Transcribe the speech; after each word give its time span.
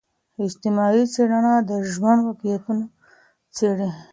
اجتماعي 0.45 1.03
څېړنه 1.13 1.53
د 1.69 1.71
ژوند 1.93 2.19
واقعتونه 2.27 2.85
څیړي. 3.55 3.89